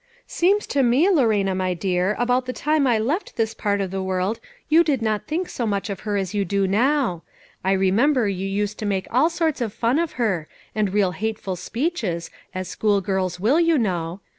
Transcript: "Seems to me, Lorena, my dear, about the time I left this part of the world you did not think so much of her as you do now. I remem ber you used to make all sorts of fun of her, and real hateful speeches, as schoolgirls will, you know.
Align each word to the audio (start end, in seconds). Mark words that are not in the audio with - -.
"Seems 0.25 0.65
to 0.65 0.81
me, 0.81 1.11
Lorena, 1.11 1.53
my 1.53 1.75
dear, 1.75 2.15
about 2.17 2.47
the 2.47 2.53
time 2.53 2.87
I 2.87 2.97
left 2.97 3.35
this 3.35 3.53
part 3.53 3.79
of 3.79 3.91
the 3.91 4.01
world 4.01 4.39
you 4.67 4.83
did 4.83 4.99
not 4.99 5.27
think 5.27 5.47
so 5.47 5.67
much 5.67 5.91
of 5.91 5.99
her 5.99 6.17
as 6.17 6.33
you 6.33 6.43
do 6.43 6.65
now. 6.65 7.21
I 7.63 7.75
remem 7.75 8.15
ber 8.15 8.27
you 8.27 8.47
used 8.47 8.79
to 8.79 8.85
make 8.87 9.05
all 9.11 9.29
sorts 9.29 9.61
of 9.61 9.71
fun 9.75 9.99
of 9.99 10.13
her, 10.13 10.47
and 10.73 10.91
real 10.91 11.11
hateful 11.11 11.55
speeches, 11.55 12.31
as 12.51 12.67
schoolgirls 12.67 13.39
will, 13.39 13.59
you 13.59 13.77
know. 13.77 14.21